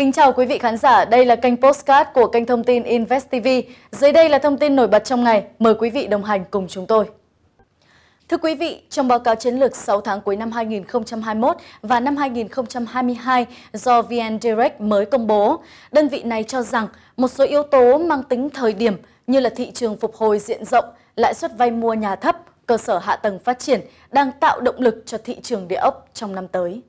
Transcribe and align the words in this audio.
Kính 0.00 0.12
chào 0.12 0.32
quý 0.32 0.46
vị 0.46 0.58
khán 0.58 0.76
giả, 0.76 1.04
đây 1.04 1.24
là 1.24 1.36
kênh 1.36 1.56
Postcard 1.56 2.10
của 2.14 2.26
kênh 2.26 2.46
thông 2.46 2.64
tin 2.64 2.82
Invest 2.82 3.30
TV. 3.30 3.48
Dưới 3.92 4.12
đây 4.12 4.28
là 4.28 4.38
thông 4.38 4.58
tin 4.58 4.76
nổi 4.76 4.88
bật 4.88 5.04
trong 5.04 5.24
ngày, 5.24 5.44
mời 5.58 5.74
quý 5.74 5.90
vị 5.90 6.06
đồng 6.06 6.24
hành 6.24 6.44
cùng 6.50 6.68
chúng 6.68 6.86
tôi. 6.86 7.04
Thưa 8.28 8.36
quý 8.36 8.54
vị, 8.54 8.82
trong 8.90 9.08
báo 9.08 9.18
cáo 9.18 9.34
chiến 9.34 9.54
lược 9.54 9.76
6 9.76 10.00
tháng 10.00 10.20
cuối 10.20 10.36
năm 10.36 10.52
2021 10.52 11.56
và 11.82 12.00
năm 12.00 12.16
2022 12.16 13.46
do 13.72 14.02
VN 14.02 14.40
Direct 14.40 14.80
mới 14.80 15.06
công 15.06 15.26
bố, 15.26 15.60
đơn 15.92 16.08
vị 16.08 16.22
này 16.22 16.44
cho 16.44 16.62
rằng 16.62 16.86
một 17.16 17.28
số 17.28 17.44
yếu 17.44 17.62
tố 17.62 17.98
mang 17.98 18.22
tính 18.22 18.50
thời 18.50 18.72
điểm 18.72 18.96
như 19.26 19.40
là 19.40 19.50
thị 19.56 19.70
trường 19.70 19.96
phục 19.96 20.16
hồi 20.16 20.38
diện 20.38 20.64
rộng, 20.64 20.84
lãi 21.16 21.34
suất 21.34 21.58
vay 21.58 21.70
mua 21.70 21.94
nhà 21.94 22.16
thấp, 22.16 22.36
cơ 22.66 22.76
sở 22.76 22.98
hạ 22.98 23.16
tầng 23.16 23.38
phát 23.38 23.58
triển 23.58 23.80
đang 24.10 24.32
tạo 24.40 24.60
động 24.60 24.76
lực 24.78 25.02
cho 25.06 25.18
thị 25.24 25.40
trường 25.42 25.68
địa 25.68 25.80
ốc 25.80 26.08
trong 26.14 26.34
năm 26.34 26.48
tới. 26.48 26.82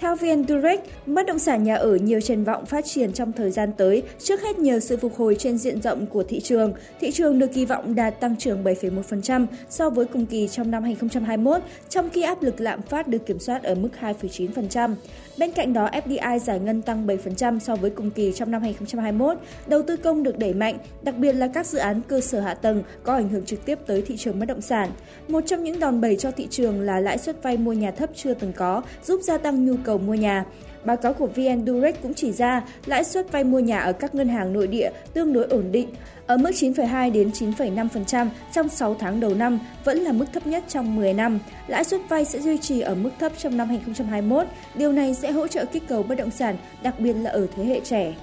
Theo 0.00 0.16
VN 0.16 0.44
Direct, 0.48 0.82
bất 1.06 1.26
động 1.26 1.38
sản 1.38 1.64
nhà 1.64 1.74
ở 1.74 1.96
nhiều 1.96 2.20
triển 2.20 2.44
vọng 2.44 2.66
phát 2.66 2.84
triển 2.84 3.12
trong 3.12 3.32
thời 3.32 3.50
gian 3.50 3.72
tới, 3.76 4.02
trước 4.18 4.42
hết 4.42 4.58
nhờ 4.58 4.80
sự 4.80 4.96
phục 4.96 5.16
hồi 5.16 5.36
trên 5.38 5.58
diện 5.58 5.82
rộng 5.82 6.06
của 6.06 6.22
thị 6.22 6.40
trường. 6.40 6.72
Thị 7.00 7.10
trường 7.10 7.38
được 7.38 7.46
kỳ 7.54 7.64
vọng 7.64 7.94
đạt 7.94 8.20
tăng 8.20 8.36
trưởng 8.36 8.64
7,1% 8.64 9.46
so 9.70 9.90
với 9.90 10.06
cùng 10.06 10.26
kỳ 10.26 10.48
trong 10.48 10.70
năm 10.70 10.82
2021, 10.82 11.62
trong 11.88 12.10
khi 12.10 12.22
áp 12.22 12.42
lực 12.42 12.60
lạm 12.60 12.82
phát 12.82 13.08
được 13.08 13.26
kiểm 13.26 13.38
soát 13.38 13.62
ở 13.62 13.74
mức 13.74 13.88
2,9%. 14.00 14.94
Bên 15.38 15.52
cạnh 15.52 15.72
đó, 15.72 15.88
FDI 15.92 16.38
giải 16.38 16.60
ngân 16.60 16.82
tăng 16.82 17.06
7% 17.06 17.58
so 17.58 17.76
với 17.76 17.90
cùng 17.90 18.10
kỳ 18.10 18.32
trong 18.32 18.50
năm 18.50 18.62
2021, 18.62 19.38
đầu 19.66 19.82
tư 19.82 19.96
công 19.96 20.22
được 20.22 20.38
đẩy 20.38 20.54
mạnh, 20.54 20.78
đặc 21.02 21.16
biệt 21.16 21.32
là 21.32 21.48
các 21.54 21.66
dự 21.66 21.78
án 21.78 22.00
cơ 22.08 22.20
sở 22.20 22.40
hạ 22.40 22.54
tầng 22.54 22.82
có 23.02 23.14
ảnh 23.14 23.28
hưởng 23.28 23.44
trực 23.44 23.64
tiếp 23.64 23.78
tới 23.86 24.02
thị 24.02 24.16
trường 24.16 24.38
bất 24.38 24.46
động 24.46 24.60
sản. 24.60 24.90
Một 25.28 25.40
trong 25.46 25.64
những 25.64 25.80
đòn 25.80 26.00
bẩy 26.00 26.16
cho 26.16 26.30
thị 26.30 26.46
trường 26.50 26.80
là 26.80 27.00
lãi 27.00 27.18
suất 27.18 27.42
vay 27.42 27.56
mua 27.56 27.72
nhà 27.72 27.90
thấp 27.90 28.10
chưa 28.16 28.34
từng 28.34 28.52
có, 28.52 28.82
giúp 29.06 29.20
gia 29.22 29.38
tăng 29.38 29.66
nhu 29.66 29.74
cầu 29.84 29.87
cầu 29.88 29.98
mua 29.98 30.14
nhà. 30.14 30.44
Báo 30.84 30.96
cáo 30.96 31.12
của 31.12 31.26
VN 31.26 31.66
Direct 31.66 32.02
cũng 32.02 32.14
chỉ 32.14 32.32
ra 32.32 32.62
lãi 32.86 33.04
suất 33.04 33.32
vay 33.32 33.44
mua 33.44 33.58
nhà 33.58 33.78
ở 33.78 33.92
các 33.92 34.14
ngân 34.14 34.28
hàng 34.28 34.52
nội 34.52 34.66
địa 34.66 34.90
tương 35.12 35.32
đối 35.32 35.44
ổn 35.44 35.72
định, 35.72 35.88
ở 36.26 36.36
mức 36.36 36.50
9,2 36.50 37.12
đến 37.12 37.30
9,5% 37.30 38.28
trong 38.52 38.68
6 38.68 38.94
tháng 38.94 39.20
đầu 39.20 39.34
năm 39.34 39.58
vẫn 39.84 39.98
là 39.98 40.12
mức 40.12 40.26
thấp 40.32 40.46
nhất 40.46 40.64
trong 40.68 40.96
10 40.96 41.12
năm. 41.12 41.38
Lãi 41.66 41.84
suất 41.84 42.00
vay 42.08 42.24
sẽ 42.24 42.40
duy 42.40 42.58
trì 42.58 42.80
ở 42.80 42.94
mức 42.94 43.10
thấp 43.18 43.32
trong 43.38 43.56
năm 43.56 43.68
2021. 43.68 44.46
Điều 44.74 44.92
này 44.92 45.14
sẽ 45.14 45.30
hỗ 45.32 45.48
trợ 45.48 45.64
kích 45.64 45.82
cầu 45.88 46.02
bất 46.02 46.14
động 46.14 46.30
sản, 46.30 46.56
đặc 46.82 47.00
biệt 47.00 47.12
là 47.12 47.30
ở 47.30 47.46
thế 47.56 47.64
hệ 47.64 47.80
trẻ. 47.84 48.14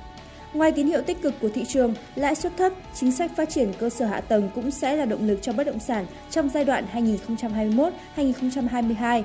Ngoài 0.54 0.72
tín 0.72 0.88
hiệu 0.88 1.02
tích 1.02 1.22
cực 1.22 1.34
của 1.42 1.50
thị 1.50 1.66
trường, 1.66 1.94
lãi 2.16 2.36
suất 2.36 2.58
thấp, 2.58 2.74
chính 2.94 3.12
sách 3.12 3.32
phát 3.36 3.50
triển 3.50 3.74
cơ 3.80 3.90
sở 3.90 4.06
hạ 4.06 4.22
tầng 4.22 4.50
cũng 4.56 4.72
sẽ 4.72 4.96
là 4.96 5.06
động 5.06 5.28
lực 5.28 5.40
cho 5.42 5.54
bất 5.54 5.64
động 5.64 5.80
sản 5.80 6.06
trong 6.32 6.50
giai 6.50 6.66
đoạn 6.66 6.86
2021-2022. 8.16 9.24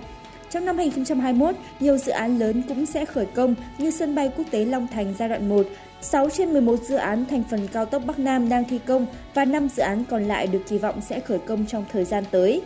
Trong 0.51 0.65
năm 0.65 0.77
2021, 0.77 1.55
nhiều 1.81 1.99
dự 1.99 2.13
án 2.13 2.39
lớn 2.39 2.63
cũng 2.69 2.87
sẽ 2.87 3.05
khởi 3.05 3.27
công 3.27 3.55
như 3.79 3.91
sân 3.91 4.15
bay 4.15 4.31
quốc 4.37 4.45
tế 4.51 4.65
Long 4.65 4.87
Thành 4.87 5.15
giai 5.19 5.29
đoạn 5.29 5.49
1, 5.49 5.67
6 6.01 6.31
trên 6.31 6.53
11 6.53 6.81
dự 6.83 6.97
án 6.97 7.25
thành 7.27 7.43
phần 7.51 7.69
cao 7.73 7.85
tốc 7.85 8.03
Bắc 8.07 8.19
Nam 8.19 8.49
đang 8.49 8.65
thi 8.65 8.79
công 8.87 9.07
và 9.35 9.45
5 9.45 9.69
dự 9.77 9.83
án 9.83 10.05
còn 10.11 10.25
lại 10.25 10.47
được 10.47 10.61
kỳ 10.69 10.79
vọng 10.79 11.01
sẽ 11.01 11.21
khởi 11.21 11.39
công 11.39 11.67
trong 11.67 11.85
thời 11.93 12.05
gian 12.05 12.25
tới. 12.31 12.63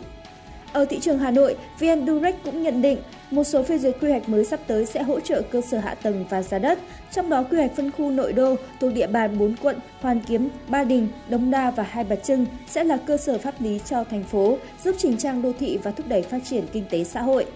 Ở 0.72 0.84
thị 0.84 0.98
trường 1.00 1.18
Hà 1.18 1.30
Nội, 1.30 1.56
VN 1.80 2.06
Direct 2.06 2.44
cũng 2.44 2.62
nhận 2.62 2.82
định 2.82 2.98
một 3.30 3.44
số 3.44 3.62
phê 3.62 3.78
duyệt 3.78 3.96
quy 4.00 4.10
hoạch 4.10 4.28
mới 4.28 4.44
sắp 4.44 4.60
tới 4.66 4.86
sẽ 4.86 5.02
hỗ 5.02 5.20
trợ 5.20 5.42
cơ 5.42 5.60
sở 5.60 5.78
hạ 5.78 5.94
tầng 5.94 6.24
và 6.30 6.42
giá 6.42 6.58
đất, 6.58 6.78
trong 7.12 7.30
đó 7.30 7.44
quy 7.50 7.58
hoạch 7.58 7.76
phân 7.76 7.90
khu 7.90 8.10
nội 8.10 8.32
đô 8.32 8.56
thuộc 8.80 8.94
địa 8.94 9.06
bàn 9.06 9.38
4 9.38 9.56
quận 9.62 9.76
Hoàn 10.00 10.20
Kiếm, 10.20 10.48
Ba 10.68 10.84
Đình, 10.84 11.08
Đống 11.28 11.50
Đa 11.50 11.70
và 11.70 11.82
Hai 11.82 12.04
Bà 12.04 12.16
Trưng 12.16 12.46
sẽ 12.66 12.84
là 12.84 12.96
cơ 12.96 13.16
sở 13.16 13.38
pháp 13.38 13.54
lý 13.60 13.80
cho 13.84 14.04
thành 14.04 14.24
phố, 14.24 14.58
giúp 14.84 14.94
chỉnh 14.98 15.16
trang 15.16 15.42
đô 15.42 15.52
thị 15.58 15.78
và 15.82 15.90
thúc 15.90 16.08
đẩy 16.08 16.22
phát 16.22 16.38
triển 16.44 16.64
kinh 16.72 16.84
tế 16.90 17.04
xã 17.04 17.22
hội. 17.22 17.46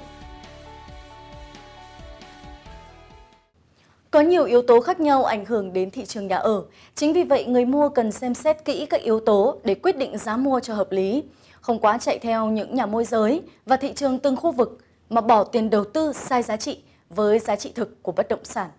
Có 4.18 4.22
nhiều 4.22 4.44
yếu 4.44 4.62
tố 4.62 4.80
khác 4.80 5.00
nhau 5.00 5.24
ảnh 5.24 5.44
hưởng 5.44 5.72
đến 5.72 5.90
thị 5.90 6.04
trường 6.04 6.26
nhà 6.26 6.36
ở. 6.36 6.64
Chính 6.94 7.12
vì 7.12 7.24
vậy, 7.24 7.44
người 7.44 7.64
mua 7.64 7.88
cần 7.88 8.12
xem 8.12 8.34
xét 8.34 8.64
kỹ 8.64 8.86
các 8.86 9.02
yếu 9.02 9.20
tố 9.20 9.60
để 9.64 9.74
quyết 9.74 9.96
định 9.96 10.18
giá 10.18 10.36
mua 10.36 10.60
cho 10.60 10.74
hợp 10.74 10.92
lý. 10.92 11.22
Không 11.60 11.78
quá 11.78 11.98
chạy 11.98 12.18
theo 12.18 12.46
những 12.46 12.74
nhà 12.74 12.86
môi 12.86 13.04
giới 13.04 13.42
và 13.66 13.76
thị 13.76 13.92
trường 13.92 14.18
từng 14.18 14.36
khu 14.36 14.52
vực 14.52 14.78
mà 15.10 15.20
bỏ 15.20 15.44
tiền 15.44 15.70
đầu 15.70 15.84
tư 15.84 16.12
sai 16.12 16.42
giá 16.42 16.56
trị 16.56 16.78
với 17.10 17.38
giá 17.38 17.56
trị 17.56 17.72
thực 17.74 18.02
của 18.02 18.12
bất 18.12 18.28
động 18.28 18.44
sản. 18.44 18.70